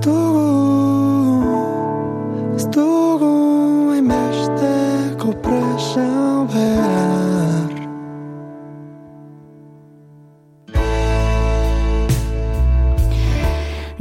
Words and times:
Estou, 0.00 1.42
estou 2.56 3.94
em 3.94 4.00
mestre 4.00 5.14
com 5.18 5.30
pressão. 5.30 6.29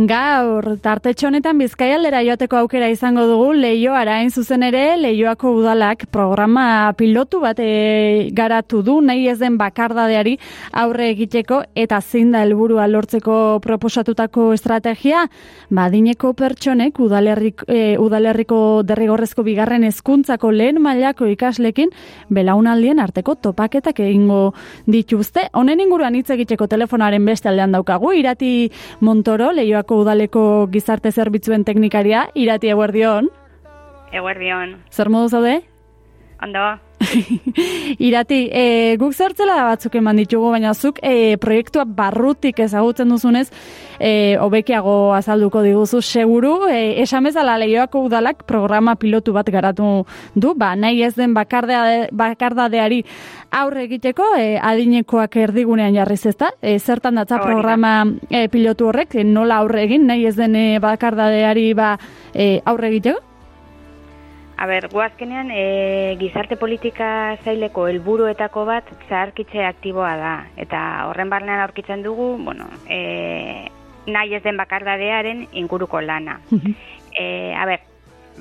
Gaur, 0.09 0.65
tartetxo 0.81 1.27
honetan 1.27 1.59
bizkaialdera 1.61 2.23
joateko 2.25 2.57
aukera 2.63 2.87
izango 2.89 3.27
dugu 3.29 3.51
leio 3.53 3.93
arain 3.93 4.31
zuzen 4.31 4.63
ere 4.65 4.95
leioako 4.97 5.51
udalak 5.59 6.07
programa 6.09 6.63
pilotu 6.97 7.37
bat 7.43 7.59
e, 7.61 8.31
garatu 8.33 8.79
du 8.81 8.95
nahi 9.05 9.27
ez 9.29 9.35
den 9.37 9.59
bakardadeari 9.59 10.33
aurre 10.81 11.11
egiteko 11.11 11.59
eta 11.77 11.99
zein 12.01 12.31
da 12.33 12.41
helburua 12.41 12.87
lortzeko 12.89 13.59
proposatutako 13.61 14.47
estrategia 14.55 15.27
badineko 15.69 16.33
pertsonek 16.33 16.97
udalerrik, 17.05 17.61
e, 17.67 17.99
udalerriko 18.01 18.81
derrigorrezko 18.89 19.45
bigarren 19.45 19.85
hezkuntzako 19.91 20.49
lehen 20.49 20.81
mailako 20.81 21.29
ikaslekin 21.35 21.93
belaunaldien 22.33 23.03
arteko 23.03 23.35
topaketak 23.35 24.01
egingo 24.07 24.55
dituzte. 24.87 25.45
Honen 25.53 25.85
inguruan 25.85 26.17
hitz 26.17 26.31
egiteko 26.33 26.65
telefonaren 26.65 27.29
beste 27.29 27.53
aldean 27.53 27.77
daukagu, 27.77 28.15
irati 28.17 28.71
Montoro, 29.05 29.53
leioako 29.53 29.98
udaleko 30.01 30.43
gizarte 30.71 31.11
zerbitzuen 31.11 31.65
teknikaria, 31.67 32.27
irati 32.35 32.71
eguerdion. 32.73 33.29
Eguerdion. 34.11 34.77
Zer 34.91 35.09
modu 35.13 35.29
zaude? 35.29 35.59
Ondo. 36.41 36.88
Irati, 38.07 38.39
e, 38.51 38.95
guk 38.99 39.13
zertzela 39.13 39.57
batzuk 39.67 39.95
eman 39.99 40.19
ditugu, 40.21 40.51
baina 40.53 40.73
zuk 40.73 40.99
e, 41.03 41.37
proiektua 41.41 41.85
barrutik 41.85 42.59
ezagutzen 42.63 43.09
duzunez, 43.09 43.47
e, 43.99 44.37
obekiago 44.41 45.13
azalduko 45.15 45.61
diguzu 45.65 46.01
seguru, 46.01 46.67
e, 46.69 47.01
esamezala 47.03 47.57
lehioako 47.61 48.05
udalak 48.07 48.43
programa 48.49 48.95
pilotu 48.95 49.33
bat 49.35 49.49
garatu 49.49 50.05
du, 50.35 50.53
ba, 50.55 50.75
nahi 50.75 51.03
ez 51.03 51.15
den 51.15 51.33
bakardea, 51.33 52.09
bakardadeari 52.11 53.03
aurre 53.51 53.85
egiteko, 53.87 54.33
e, 54.37 54.57
adinekoak 54.61 55.39
erdigunean 55.43 55.95
jarriz 55.97 56.25
ezta, 56.29 56.53
e, 56.61 56.77
zertan 56.79 57.19
datza 57.19 57.41
programa 57.41 58.03
e, 58.29 58.47
pilotu 58.49 58.89
horrek, 58.89 59.17
nola 59.25 59.61
aurre 59.63 59.85
egin, 59.87 60.07
nahi 60.07 60.27
ez 60.29 60.35
den 60.37 60.55
e, 60.55 60.67
bakardadeari 60.83 61.73
ba, 61.73 61.95
e, 62.33 62.59
aurre 62.65 62.93
egiteko? 62.93 63.25
A 64.59 64.65
ber, 64.67 64.89
guazkenean 64.91 65.53
e, 65.55 66.17
gizarte 66.19 66.57
politika 66.59 67.37
zaileko 67.45 67.85
helburuetako 67.87 68.65
bat 68.67 68.89
zaharkitze 69.07 69.63
aktiboa 69.63 70.15
da. 70.19 70.33
Eta 70.59 70.81
horren 71.07 71.31
barnean 71.31 71.63
aurkitzen 71.63 72.03
dugu, 72.03 72.33
bueno, 72.43 72.67
e, 72.91 73.69
nahi 74.11 74.35
ez 74.35 74.43
den 74.43 74.59
bakardadearen 74.59 75.45
inguruko 75.63 76.01
lana. 76.03 76.41
e, 77.15 77.55
a 77.55 77.63
ber, 77.71 77.87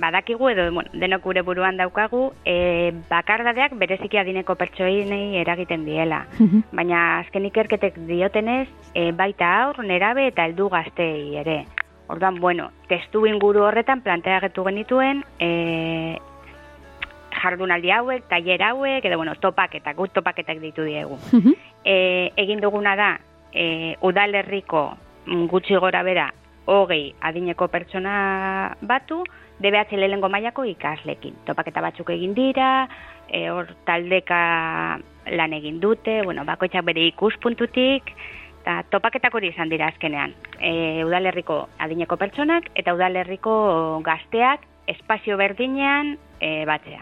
badakigu 0.02 0.50
edo 0.50 0.66
bueno, 0.72 0.90
denok 0.92 1.22
gure 1.22 1.46
buruan 1.46 1.78
daukagu, 1.78 2.32
e, 2.44 2.90
bakardadeak 3.10 3.78
bereziki 3.78 4.18
adineko 4.18 4.58
pertsoinei 4.58 5.38
eragiten 5.38 5.86
diela. 5.86 6.24
Baina 6.72 7.20
azken 7.20 7.46
ikerketek 7.46 8.02
diotenez, 8.10 8.66
e, 8.94 9.12
baita 9.12 9.54
aur, 9.62 9.84
nerabe 9.86 10.26
eta 10.32 10.50
heldu 10.50 10.66
gaztei 10.74 11.36
ere. 11.46 11.62
Orduan, 12.08 12.40
bueno, 12.40 12.70
testu 12.88 13.26
inguru 13.28 13.66
horretan 13.68 14.00
planteagetu 14.00 14.64
genituen, 14.64 15.22
e, 15.38 16.16
jardunaldi 17.42 17.92
hauek, 17.92 18.24
tailer 18.30 18.62
hauek, 18.70 19.04
edo, 19.04 19.18
bueno, 19.20 19.34
topaketak, 19.36 19.96
gut 19.96 20.14
topaketak 20.16 20.60
ditu 20.62 20.86
diegu. 20.88 21.18
e, 21.84 22.32
egin 22.36 22.64
duguna 22.64 22.96
da, 22.96 23.10
e, 23.52 23.96
udalerriko 24.00 24.90
gutxi 25.50 25.76
gora 25.76 26.02
bera, 26.02 26.30
hogei 26.68 27.14
adineko 27.20 27.68
pertsona 27.68 28.74
batu, 28.80 29.22
DBH 29.58 29.98
lehengo 29.98 30.28
mailako 30.30 30.64
ikaslekin. 30.64 31.34
Topaketa 31.44 31.82
batzuk 31.82 32.10
egin 32.14 32.34
dira, 32.34 32.88
e, 33.28 33.48
hor 33.50 33.68
taldeka 33.84 34.40
lan 35.28 35.52
egin 35.56 35.80
dute, 35.80 36.22
bueno, 36.24 36.44
bakoitzak 36.48 36.86
bere 36.88 37.08
ikuspuntutik, 37.10 38.14
eta 38.68 38.82
topaketak 38.92 39.32
hori 39.32 39.48
izan 39.48 39.70
dira 39.72 39.86
azkenean. 39.88 40.34
E, 40.60 41.00
udalerriko 41.06 41.62
adineko 41.80 42.18
pertsonak 42.20 42.68
eta 42.76 42.92
udalerriko 42.92 43.54
gazteak 44.04 44.66
espazio 44.92 45.38
berdinean 45.40 46.18
e, 46.40 46.66
batzea. 46.68 47.00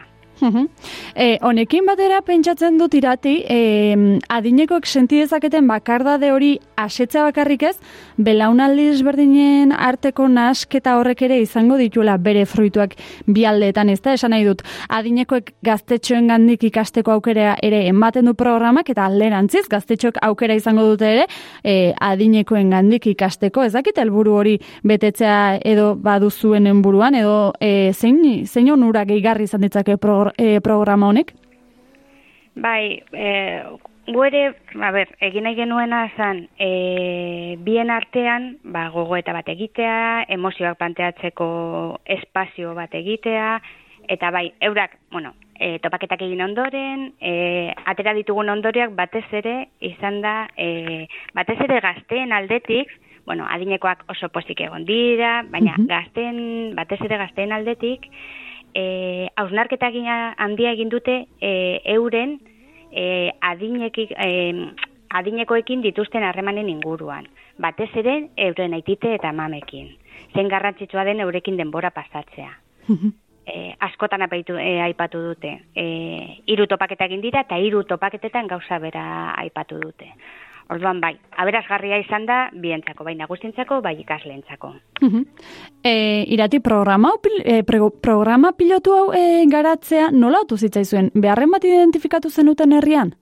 E, 1.16 1.38
honekin 1.40 1.86
batera 1.88 2.20
pentsatzen 2.24 2.76
dut 2.78 2.94
irati, 2.94 3.38
e, 3.48 4.18
adinekoek 4.28 4.86
senti 4.86 5.20
dezaketen 5.22 5.66
bakardade 5.68 6.30
hori 6.32 6.56
asetza 6.76 7.22
bakarrik 7.24 7.62
ez, 7.70 7.74
belaunaldi 8.20 8.88
ezberdinen 8.92 9.72
arteko 9.72 10.28
nasketa 10.28 10.96
horrek 11.00 11.22
ere 11.28 11.38
izango 11.40 11.78
dituela 11.80 12.16
bere 12.20 12.44
fruituak 12.46 12.96
bi 13.26 13.46
aldeetan 13.48 13.88
ez 13.92 14.00
da, 14.04 14.12
esan 14.16 14.34
nahi 14.34 14.44
dut, 14.44 14.62
adinekoek 14.92 15.54
gaztetxoen 15.64 16.28
gandik 16.28 16.66
ikasteko 16.68 17.16
aukera 17.16 17.54
ere 17.64 17.86
ematen 17.88 18.28
du 18.28 18.36
programak, 18.36 18.90
eta 18.92 19.06
alderantziz 19.08 19.64
gaztetxoek 19.72 20.20
aukera 20.26 20.56
izango 20.58 20.84
dute 20.90 21.12
ere, 21.14 21.26
e, 21.64 21.94
adinekoen 21.96 22.70
gandik 22.76 23.08
ikasteko, 23.14 23.64
ez 23.64 23.72
dakit 23.76 23.98
helburu 24.02 24.36
hori 24.36 24.56
betetzea 24.84 25.62
edo 25.64 25.94
baduzuen 25.96 26.68
buruan, 26.82 27.14
edo 27.16 27.54
e, 27.60 27.92
zein, 27.94 28.20
zein 28.44 28.70
onura 28.74 29.06
gehigarri 29.08 29.46
izan 29.48 29.64
ditzake 29.64 29.96
programa 30.34 30.56
e, 30.56 30.60
programa 30.60 31.08
honek? 31.08 31.34
Bai, 32.54 33.02
e, 33.12 33.62
gu 34.06 34.22
ere, 34.24 34.56
a 34.80 34.90
ber, 34.90 35.10
egin 35.20 35.44
nahi 35.44 35.56
genuena 35.56 36.10
zan, 36.16 36.48
e, 36.58 37.56
bien 37.60 37.90
artean, 37.90 38.58
ba, 38.64 38.88
gogo 38.90 39.16
eta 39.16 39.32
bat 39.32 39.48
egitea, 39.48 40.24
emozioak 40.28 40.78
planteatzeko 40.78 42.00
espazio 42.04 42.74
bat 42.74 42.94
egitea, 42.94 43.60
eta 44.08 44.30
bai, 44.30 44.52
eurak, 44.60 44.96
bueno, 45.10 45.34
e, 45.58 45.78
topaketak 45.82 46.22
egin 46.22 46.40
ondoren, 46.42 47.12
e, 47.20 47.74
atera 47.84 48.14
ditugun 48.14 48.48
ondoreak 48.48 48.94
batez 48.96 49.26
ere, 49.32 49.68
izan 49.80 50.22
da, 50.22 50.48
e, 50.56 51.06
batez 51.34 51.58
ere 51.66 51.80
gazteen 51.80 52.32
aldetik, 52.32 52.92
bueno, 53.26 53.44
adinekoak 53.50 54.04
oso 54.08 54.30
pozik 54.30 54.60
egon 54.62 54.86
dira, 54.86 55.42
baina 55.50 55.74
uh 55.74 55.86
gazten, 55.90 56.74
batez 56.78 57.00
ere 57.04 57.18
gazteen 57.18 57.52
aldetik, 57.52 58.06
e, 58.76 59.28
hausnarketa 59.40 59.90
handia 60.36 60.72
egin 60.76 60.92
dute 60.92 61.16
e, 61.40 61.80
euren 61.96 62.36
e, 62.92 63.32
adinekik, 63.40 64.12
e, 64.12 64.30
adinekoekin 65.16 65.82
dituzten 65.82 66.26
harremanen 66.26 66.68
inguruan. 66.68 67.28
Batez 67.58 67.90
ere, 67.96 68.28
euren 68.36 68.74
aitite 68.76 69.14
eta 69.16 69.32
mamekin. 69.32 69.94
Zen 70.34 70.48
garrantzitsua 70.52 71.04
den 71.04 71.20
eurekin 71.24 71.56
denbora 71.56 71.90
pasatzea. 71.90 72.52
e, 73.46 73.74
askotan 73.80 74.22
apaitu, 74.22 74.58
e, 74.58 74.80
aipatu 74.82 75.22
dute. 75.22 75.52
E, 75.74 75.86
iru 76.52 76.66
topaketa 76.66 77.06
egin 77.06 77.22
dira 77.22 77.44
eta 77.46 77.58
iru 77.62 77.84
topaketetan 77.84 78.50
gauza 78.50 78.78
bera 78.82 79.06
aipatu 79.38 79.78
dute. 79.80 80.10
Orduan 80.68 80.98
bai, 81.00 81.12
aberazgarria 81.38 81.98
izan 82.02 82.24
da 82.26 82.48
bientzako, 82.52 83.04
bai 83.06 83.14
nagusientzako, 83.14 83.80
bai 83.84 83.94
ikasleentzako. 84.00 84.72
e, 85.84 86.24
irati 86.26 86.58
programa, 86.60 87.12
e, 87.44 87.62
programa 88.02 88.52
pilotu 88.52 88.94
hau 88.96 89.12
e, 89.14 89.44
garatzea 89.46 90.10
nola 90.10 90.40
otu 90.42 90.56
zitzaizuen? 90.56 91.12
Beharren 91.14 91.50
bat 91.50 91.64
identifikatu 91.64 92.30
zenuten 92.30 92.72
herrian? 92.72 93.14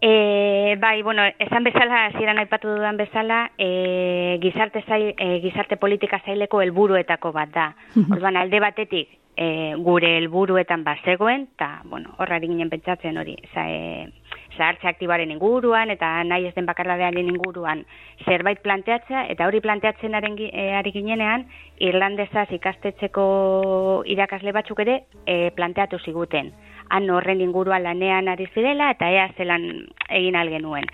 E, 0.00 0.76
bai, 0.80 1.02
bueno, 1.02 1.22
esan 1.38 1.64
bezala, 1.64 2.10
ziren 2.18 2.38
aipatu 2.38 2.68
dudan 2.68 2.96
bezala, 2.96 3.50
e, 3.58 4.38
gizarte, 4.40 4.82
zail, 4.88 5.12
e, 5.18 5.40
gizarte 5.44 5.76
politika 5.76 6.20
zaileko 6.24 6.62
helburuetako 6.62 7.32
bat 7.32 7.52
da. 7.52 7.68
Orduan, 8.10 8.36
alde 8.40 8.60
batetik, 8.60 9.12
e, 9.36 9.74
gure 9.78 10.16
helburuetan 10.18 10.84
bazegoen, 10.84 11.48
eta, 11.54 11.82
bueno, 11.84 12.14
horra 12.18 12.40
ginen 12.42 12.70
pentsatzen 12.70 13.18
hori, 13.18 13.36
za, 13.52 13.68
e, 13.68 14.08
zahartze 14.56 14.88
aktibaren 14.88 15.30
inguruan 15.30 15.90
eta 15.90 16.08
nahi 16.24 16.46
ez 16.48 16.54
den 16.54 16.66
bakarladearen 16.66 17.28
inguruan 17.28 17.84
zerbait 18.24 18.60
planteatzea 18.62 19.26
eta 19.32 19.46
hori 19.46 19.60
planteatzen 19.60 20.14
e, 20.14 20.72
ari 20.74 20.92
ginenean 20.92 21.46
irlandezaz 21.78 22.50
ikastetxeko 22.52 24.04
irakasle 24.06 24.52
batzuk 24.52 24.80
ere 24.80 25.04
e, 25.26 25.50
planteatu 25.50 25.98
ziguten. 25.98 26.52
Han 26.90 27.10
horren 27.10 27.40
inguruan 27.40 27.82
lanean 27.82 28.28
ari 28.28 28.46
zirela 28.54 28.90
eta 28.90 29.10
ea 29.10 29.28
zelan 29.36 29.86
egin 30.08 30.36
algenuen. 30.36 30.84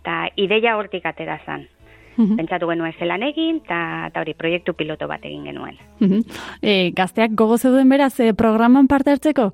Eta 0.00 0.28
ideia 0.36 0.76
hortik 0.76 1.06
atera 1.06 1.40
zan. 1.44 1.66
Pentsatu 2.20 2.68
genuen 2.68 2.92
zelan 2.98 3.22
egin, 3.22 3.62
eta 3.64 4.20
hori 4.20 4.34
proiektu 4.34 4.74
piloto 4.76 5.06
bat 5.08 5.24
egin 5.24 5.44
genuen. 5.48 5.78
e, 6.60 6.90
gazteak 6.92 7.32
gogo 7.32 7.56
zeuden 7.56 7.88
beraz, 7.88 8.18
e, 8.20 8.34
programan 8.34 8.88
parte 8.88 9.10
hartzeko? 9.10 9.52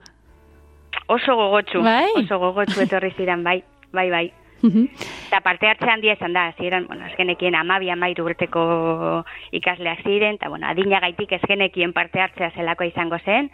Oso 1.06 1.36
gogotsu, 1.36 1.82
bai? 1.82 2.10
oso 2.22 2.38
gogotsu 2.42 2.82
etorri 2.82 3.12
ziren, 3.16 3.44
bai, 3.44 3.62
bai, 3.92 4.10
bai. 4.10 4.26
Eta 4.66 5.40
parte 5.44 5.68
hartze 5.68 5.88
handia 5.90 6.14
esan 6.16 6.32
da, 6.32 6.48
ziren, 6.58 6.86
bueno, 6.88 7.04
azkenekien 7.06 7.54
amabia 7.54 7.94
mairu 7.96 8.24
urteko 8.26 9.22
ikasleak 9.54 10.02
ziren, 10.02 10.40
eta 10.40 10.48
bueno, 10.48 10.66
adina 10.66 11.00
gaitik 11.04 11.36
ezgenekien 11.38 11.92
parte 11.92 12.20
hartzea 12.20 12.50
zelako 12.56 12.88
izango 12.88 13.18
zen, 13.24 13.50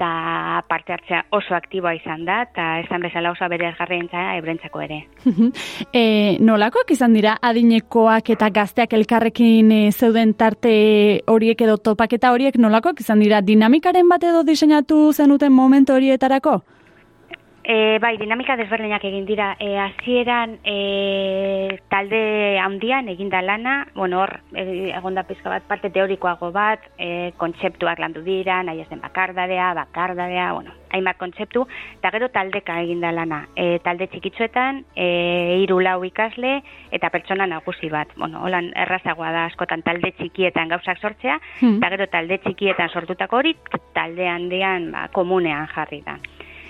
eta 0.00 0.64
parte 0.66 0.94
hartzea 0.94 1.26
oso 1.36 1.54
aktiboa 1.54 1.92
izan 1.94 2.24
da, 2.24 2.40
eta 2.48 2.78
esan 2.80 3.02
bezala 3.04 3.32
oso 3.34 3.44
jarrientza 3.44 4.36
ebrentzako 4.36 4.80
ere. 4.80 5.06
e, 5.92 6.38
nolakoak 6.40 6.90
izan 6.90 7.12
dira 7.12 7.36
adinekoak 7.42 8.30
eta 8.30 8.48
gazteak 8.48 8.92
elkarrekin 8.94 9.70
e, 9.72 9.92
zeuden 9.92 10.32
tarte 10.34 11.20
horiek 11.26 11.60
edo 11.60 11.76
topaketa 11.76 12.32
horiek 12.32 12.56
nolakoak 12.56 13.00
izan 13.00 13.20
dira 13.20 13.42
dinamikaren 13.42 14.08
bat 14.08 14.24
edo 14.24 14.42
diseinatu 14.42 15.12
zenuten 15.12 15.52
momentu 15.52 15.92
horietarako? 15.92 16.62
E, 17.70 18.00
bai, 18.02 18.16
dinamika 18.18 18.56
desberdinak 18.58 19.04
egin 19.06 19.28
dira. 19.28 19.52
E, 19.62 19.76
azieran 19.78 20.56
e, 20.66 21.78
talde 21.92 22.58
handian 22.58 23.06
eginda 23.12 23.38
lana, 23.46 23.84
bueno, 23.94 24.24
hor, 24.24 24.40
e, 24.58 24.90
egon 24.90 25.14
da 25.14 25.22
pizka 25.28 25.52
bat, 25.52 25.68
parte 25.68 25.92
teorikoago 25.94 26.48
bat, 26.50 26.88
e, 26.98 27.30
kontzeptuak 27.38 28.02
landu 28.02 28.24
dira, 28.26 28.56
nahi 28.66 28.82
ezen 28.82 28.98
bakardadea, 29.04 29.68
bakardadea, 29.78 30.48
bueno, 30.56 30.74
hainbat 30.90 31.20
kontzeptu, 31.22 31.62
eta 32.00 32.10
gero 32.16 32.32
taldeka 32.34 32.80
eginda 32.82 33.14
lana. 33.14 33.44
E, 33.54 33.78
talde 33.86 34.10
txikitzuetan, 34.10 34.82
e, 34.96 35.06
iru 35.62 35.78
lau 35.78 36.00
ikasle, 36.10 36.56
eta 36.90 37.14
pertsona 37.14 37.46
nagusi 37.46 37.92
bat. 37.94 38.10
Bueno, 38.18 38.42
holan 38.50 38.72
errazagoa 38.74 39.30
da 39.30 39.46
askotan 39.52 39.86
talde 39.86 40.10
txikietan 40.18 40.74
gauzak 40.74 40.98
sortzea, 40.98 41.38
hmm. 41.60 41.78
eta 41.78 41.94
gero 41.94 42.10
talde 42.18 42.42
txikietan 42.42 42.90
sortutako 42.90 43.44
hori, 43.44 43.54
talde 43.94 44.26
handian 44.26 44.90
ba, 44.90 45.06
komunean 45.14 45.70
jarri 45.70 46.02
da. 46.02 46.18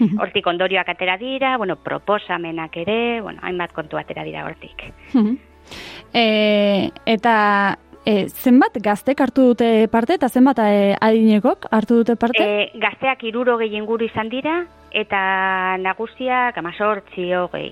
Hortik 0.21 0.47
ondorioak 0.47 0.89
atera 0.89 1.17
dira, 1.21 1.57
bueno, 1.59 1.77
proposamenak 1.77 2.77
ere, 2.83 3.21
bueno, 3.21 3.41
hainbat 3.43 3.73
kontu 3.77 3.99
atera 4.01 4.25
dira 4.25 4.45
hortik. 4.47 4.89
e, 6.15 6.91
eta 7.07 7.79
e, 8.05 8.29
zenbat 8.29 8.79
gaztek 8.83 9.21
hartu 9.21 9.51
dute 9.53 9.89
parte 9.93 10.17
eta 10.17 10.29
zenbat 10.29 10.63
e, 10.65 10.97
adinekok 11.01 11.69
hartu 11.71 12.01
dute 12.01 12.17
parte? 12.17 12.43
E, 12.43 12.81
gazteak 12.81 13.25
iruro 13.29 13.59
gehien 13.61 13.87
guru 13.87 14.09
izan 14.09 14.33
dira 14.33 14.65
eta 14.91 15.77
nagusiak 15.79 16.59
amazortzi 16.59 17.33
hogei. 17.35 17.71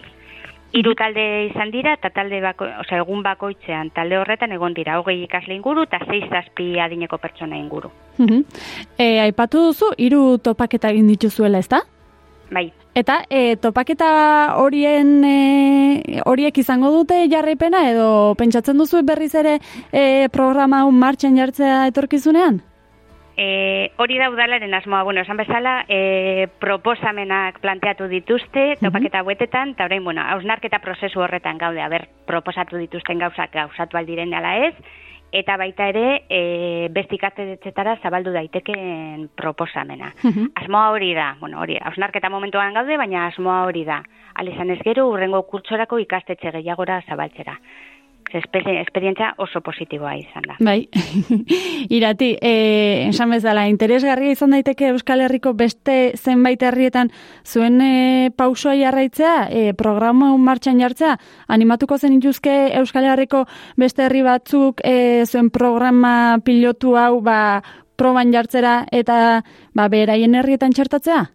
Iru 0.76 0.92
talde 0.92 1.22
izan 1.46 1.70
dira 1.72 1.94
eta 1.96 2.10
talde 2.12 2.42
bako, 2.44 2.66
oza, 2.82 2.98
egun 3.00 3.22
bakoitzean 3.24 3.88
talde 3.96 4.18
horretan 4.20 4.52
egon 4.52 4.74
dira 4.76 4.98
hogei 5.00 5.22
ikasle 5.22 5.56
inguru 5.56 5.86
eta 5.88 6.02
zeiz 6.04 6.26
zazpi 6.28 6.74
adineko 6.78 7.16
pertsona 7.18 7.56
inguru. 7.56 7.90
e, 8.98 9.18
aipatu 9.24 9.70
duzu, 9.70 9.94
hiru 9.96 10.36
topaketa 10.44 10.92
egin 10.92 11.08
dituzuela, 11.08 11.64
ez 11.64 11.70
da? 11.72 11.86
Bai. 12.50 12.70
Eta 12.96 13.20
e, 13.30 13.56
topaketa 13.60 14.56
horien 14.58 15.20
e, 15.24 16.20
horiek 16.26 16.56
izango 16.58 16.90
dute 16.90 17.20
jarraipena 17.30 17.84
edo 17.90 18.08
pentsatzen 18.40 18.80
duzu 18.80 19.04
berriz 19.06 19.34
ere 19.38 19.58
e, 19.92 20.28
programa 20.32 20.82
hau 20.82 20.90
martxan 20.90 21.36
jartzea 21.38 21.86
etorkizunean? 21.92 22.62
E, 23.38 23.92
hori 24.02 24.16
da 24.18 24.32
udalaren 24.32 24.72
asmoa, 24.74 25.04
bueno, 25.06 25.22
esan 25.22 25.38
bezala, 25.38 25.84
e, 25.86 26.48
proposamenak 26.58 27.60
planteatu 27.62 28.08
dituzte, 28.10 28.72
topaketa 28.80 29.22
buetetan, 29.22 29.76
eta 29.76 29.86
orain, 29.86 30.02
bueno, 30.02 30.24
hausnarketa 30.26 30.80
prozesu 30.82 31.22
horretan 31.22 31.60
gaude, 31.60 31.78
haber, 31.84 32.08
proposatu 32.26 32.80
dituzten 32.82 33.22
gauzak 33.22 33.54
gauzatu 33.54 34.00
aldiren 34.00 34.34
dela 34.34 34.56
ez, 34.66 34.74
eta 35.32 35.56
baita 35.60 35.88
ere 35.90 36.04
e, 36.28 36.88
bestikatzetara 36.94 37.98
zabaldu 38.02 38.32
daiteken 38.32 39.28
proposamena. 39.36 40.12
Asmoa 40.62 40.90
hori 40.94 41.12
da, 41.14 41.34
bueno, 41.40 41.60
hori, 41.60 41.76
hausnarketa 41.80 42.30
momentuan 42.32 42.74
gaude, 42.74 42.96
baina 42.96 43.26
asmoa 43.26 43.64
hori 43.68 43.84
da. 43.88 44.02
Alizan 44.38 44.70
ez 44.70 44.80
gero, 44.84 45.08
urrengo 45.10 45.42
kurtsorako 45.50 45.98
ikastetxe 46.04 46.52
gehiagora 46.58 47.02
zabaltzera 47.08 47.58
esperientzia 48.34 49.32
oso 49.38 49.60
positiboa 49.64 50.14
izan 50.18 50.46
da. 50.48 50.56
Bai, 50.60 50.88
irati, 51.98 52.34
e, 52.40 52.52
esan 53.08 53.32
bezala, 53.34 53.66
interesgarria 53.70 54.34
izan 54.34 54.54
daiteke 54.56 54.90
Euskal 54.92 55.22
Herriko 55.24 55.54
beste 55.58 56.12
zenbait 56.16 56.62
herrietan 56.62 57.12
zuen 57.46 57.80
e, 57.80 58.30
pausoa 58.36 58.76
jarraitzea, 58.78 59.48
e, 59.50 59.72
programa 59.78 60.30
martxan 60.36 60.80
jartzea, 60.82 61.16
animatuko 61.48 61.98
zen 61.98 62.18
intuzke 62.18 62.54
Euskal 62.80 63.08
Herriko 63.08 63.44
beste 63.76 64.06
herri 64.06 64.22
batzuk 64.26 64.84
e, 64.84 65.24
zuen 65.26 65.50
programa 65.54 66.38
pilotu 66.44 66.96
hau 66.96 67.20
ba, 67.24 67.62
proban 67.98 68.32
jartzera 68.32 68.84
eta 68.94 69.42
ba, 69.74 69.88
beraien 69.88 70.38
herrietan 70.38 70.76
txertatzea? 70.76 71.26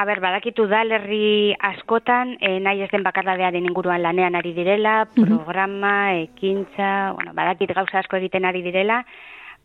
Aber, 0.00 0.16
badakitu 0.22 0.64
da 0.70 0.80
lerri 0.86 1.52
askotan, 1.60 2.38
e, 2.40 2.54
nahi 2.64 2.80
ez 2.86 2.88
den 2.88 3.02
bakardadearen 3.04 3.66
inguruan 3.68 4.00
lanean 4.00 4.38
ari 4.38 4.54
direla, 4.56 5.02
programa, 5.12 6.14
ekintza, 6.22 7.12
bueno, 7.18 7.34
badakit 7.36 7.74
gauza 7.76 7.98
asko 8.00 8.16
egiten 8.16 8.46
ari 8.48 8.62
direla, 8.64 9.02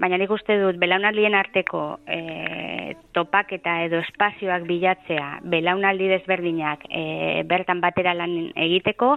baina 0.02 0.18
nik 0.20 0.34
uste 0.36 0.58
dut, 0.60 0.76
belaunaldien 0.82 1.38
arteko 1.40 2.02
e, 2.04 2.98
topak 3.16 3.54
eta 3.56 3.78
edo 3.86 4.02
espazioak 4.04 4.66
bilatzea, 4.68 5.30
belaunaldi 5.54 6.10
desberdinak 6.12 6.84
e, 6.90 7.44
bertan 7.48 7.80
batera 7.86 8.12
lan 8.18 8.34
egiteko, 8.66 9.14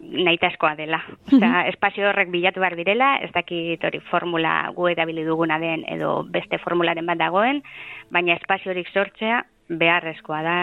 nahitaskoa 0.00 0.72
dela. 0.78 0.98
Osea, 1.28 1.68
espazio 1.70 2.08
horrek 2.10 2.32
bilatu 2.34 2.64
behar 2.64 2.74
direla, 2.78 3.12
ez 3.22 3.30
dakit 3.34 3.86
hori 3.86 4.02
formula 4.10 4.56
gu 4.74 4.90
erabili 4.90 5.22
duguna 5.26 5.60
den 5.62 5.86
edo 5.86 6.24
beste 6.34 6.58
formularen 6.64 7.06
bat 7.06 7.22
dagoen, 7.22 7.62
baina 8.10 8.34
espazio 8.34 8.74
horik 8.74 8.90
sortzea 8.90 9.44
beharrezkoa 9.68 10.42
da 10.42 10.58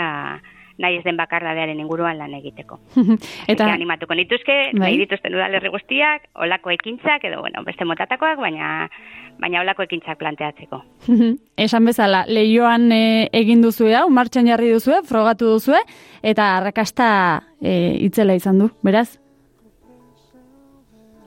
nahi 0.82 0.98
ez 1.00 1.04
den 1.06 1.18
bakardadearen 1.18 1.80
inguruan 1.80 2.18
lan 2.20 2.34
egiteko. 2.36 2.80
Eta 3.52 3.68
animatuko 3.72 4.16
nituzke, 4.18 4.56
bai? 4.74 4.80
nahi 4.82 4.98
dituzten 5.06 5.36
udalerri 5.38 5.72
guztiak, 5.74 6.28
olako 6.44 6.74
ekintzak, 6.76 7.24
edo 7.30 7.42
bueno, 7.44 7.64
beste 7.68 7.88
motatakoak, 7.88 8.42
baina 8.44 8.90
baina 9.40 9.62
olako 9.62 9.86
ekintzak 9.88 10.20
planteatzeko. 10.20 10.82
Esan 11.66 11.88
bezala, 11.88 12.24
lehioan 12.28 12.90
e, 12.92 13.04
egin 13.36 13.64
duzu 13.64 13.90
hau, 13.96 14.08
martxan 14.14 14.50
jarri 14.52 14.72
duzu, 14.74 15.02
frogatu 15.08 15.56
duzu, 15.56 15.78
eta 16.24 16.56
arrakasta 16.58 17.10
e, 17.62 17.96
itzela 18.08 18.36
izan 18.36 18.60
du, 18.64 18.70
beraz? 18.86 19.10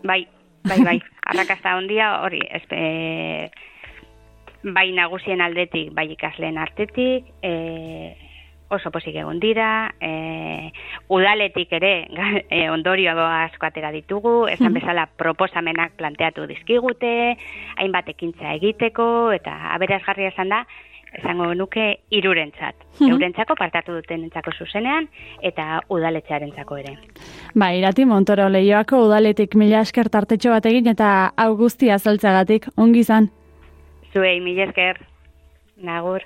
Bai, 0.04 0.22
bai, 0.68 0.80
bai, 0.84 0.98
arrakasta 1.32 1.76
ondia 1.80 2.18
hori, 2.24 2.40
espe, 2.60 2.82
bai 4.62 4.90
nagusien 4.92 5.40
aldetik, 5.40 5.92
bai 5.94 6.08
ikasleen 6.12 6.58
artetik, 6.58 7.28
e, 7.42 8.16
oso 8.68 8.90
posik 8.92 9.16
egon 9.16 9.38
dira, 9.40 9.94
e, 10.00 10.72
udaletik 11.08 11.72
ere 11.78 11.92
e, 12.50 12.68
ondorio 12.70 13.14
asko 13.18 13.68
atera 13.70 13.92
ditugu, 13.94 14.46
esan 14.52 14.74
bezala 14.78 15.06
proposamenak 15.20 15.96
planteatu 16.00 16.46
dizkigute, 16.50 17.14
hainbat 17.78 18.12
ekintza 18.14 18.52
egiteko, 18.58 19.32
eta 19.36 19.56
aberazgarria 19.74 20.34
esan 20.34 20.52
da, 20.52 20.64
esango 21.16 21.54
nuke 21.56 21.86
irurentzat. 22.12 22.84
Eurentzako 23.00 23.56
partatu 23.56 23.94
duten 23.96 24.26
entzako 24.26 24.52
zuzenean 24.52 25.08
eta 25.40 25.80
udaletxearentzako 25.88 26.76
ere. 26.82 26.94
Ba, 27.54 27.70
irati 27.72 28.04
Montoro 28.04 28.48
lehioako 28.52 29.06
udaletik 29.06 29.56
mila 29.56 29.80
esker 29.86 30.10
tartetxo 30.12 30.52
bat 30.52 30.68
egin 30.68 30.90
eta 30.92 31.32
augustia 31.48 31.98
zaltzagatik, 31.98 32.68
ongi 32.76 33.04
zan? 33.04 33.30
Zuei, 34.12 34.40
mila 34.40 34.64
esker, 34.68 35.00
nagur. 35.76 36.24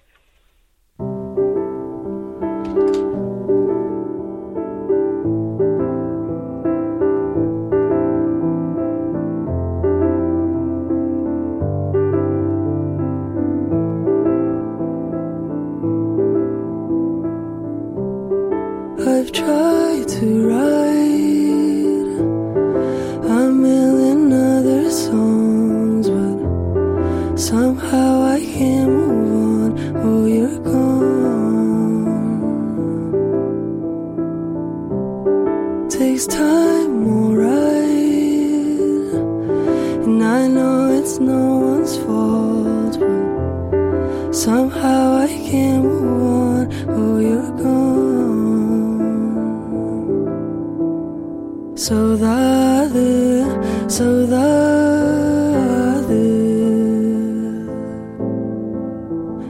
So 51.82 52.14
the 52.14 52.52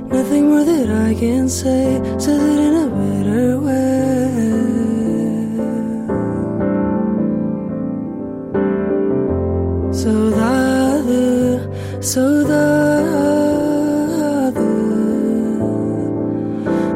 Nothing 0.08 0.48
more 0.48 0.64
that 0.64 0.88
I 0.88 1.12
can 1.12 1.46
say 1.50 2.00
says 2.18 2.42
it 2.42 2.58
in 2.58 2.74
a 2.84 2.88
better 2.88 3.60
way. 3.60 4.32
So 9.92 10.12
the 10.32 10.72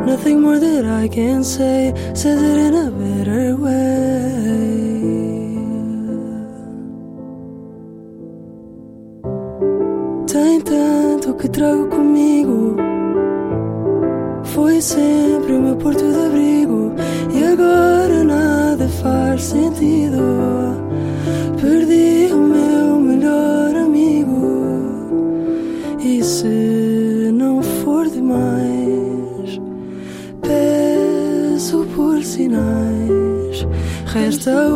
Nothing 0.06 0.40
more 0.40 0.58
that 0.58 0.86
I 0.86 1.08
can 1.08 1.44
say 1.44 1.92
says 2.14 2.40
it 2.40 2.58
in 2.68 2.74
a 2.74 2.90
better 2.90 3.54
way. 3.54 4.85
Tem 10.46 10.60
tanto 10.60 11.34
que 11.34 11.48
trago 11.48 11.88
comigo. 11.88 12.76
Foi 14.44 14.80
sempre 14.80 15.54
o 15.54 15.60
meu 15.60 15.74
porto 15.74 16.04
de 16.04 16.24
abrigo. 16.24 16.92
E 17.34 17.42
agora 17.42 18.22
nada 18.22 18.86
faz 18.86 19.42
sentido. 19.42 20.22
Perdi 21.60 22.32
o 22.32 22.36
meu 22.36 23.00
melhor 23.00 23.74
amigo. 23.74 24.70
E 25.98 26.22
se 26.22 27.32
não 27.34 27.60
for 27.60 28.08
demais, 28.08 29.60
peço 30.42 31.84
por 31.96 32.22
sinais. 32.22 33.66
Resta 34.04 34.75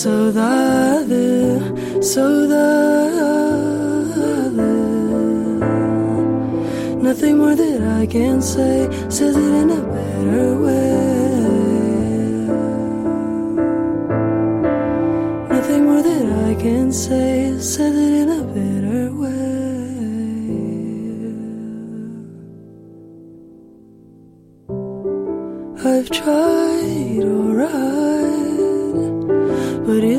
Saudade, 0.00 1.28
saudade. 2.12 3.10
Nothing 7.06 7.34
more 7.40 7.54
that 7.54 7.80
I 8.00 8.06
can 8.06 8.40
say 8.40 8.88
says 9.16 9.36
it 9.46 9.54
in 9.62 9.70
a 9.80 9.82
better 9.96 10.46
way. 10.64 11.00
Nothing 15.54 15.82
more 15.88 16.02
that 16.10 16.26
I 16.48 16.50
can 16.64 16.90
say 16.92 17.58
says 17.58 17.94
it 18.06 18.14
in 18.22 18.28
a 18.39 18.39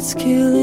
it's 0.01 0.15
killing 0.15 0.60